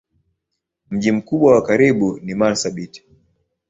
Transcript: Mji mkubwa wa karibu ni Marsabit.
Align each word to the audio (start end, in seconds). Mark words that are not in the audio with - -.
Mji 0.89 1.11
mkubwa 1.11 1.55
wa 1.55 1.61
karibu 1.63 2.19
ni 2.21 2.35
Marsabit. 2.35 3.03